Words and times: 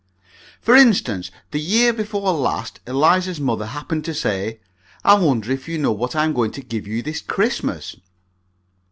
For 0.59 0.75
instance, 0.75 1.29
the 1.51 1.59
year 1.59 1.93
before 1.93 2.31
last 2.33 2.79
Eliza's 2.87 3.39
mother 3.39 3.67
happened 3.67 4.03
to 4.05 4.15
say, 4.15 4.59
"I 5.03 5.13
wonder 5.13 5.51
if 5.51 5.69
you 5.69 5.77
know 5.77 5.91
what 5.91 6.15
I 6.15 6.23
am 6.23 6.33
going 6.33 6.49
to 6.53 6.61
give 6.61 6.87
you 6.87 7.03
this 7.03 7.21
Christmas." 7.21 7.95